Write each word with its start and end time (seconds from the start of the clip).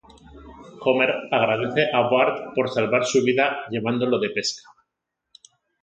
Homer 0.91 1.07
agradece 1.39 1.83
a 1.97 2.01
Bart 2.11 2.35
por 2.55 2.65
salvar 2.75 3.03
su 3.05 3.19
vida 3.23 3.65
llevándolo 3.69 4.17
de 4.17 4.31
pesca. 4.31 4.67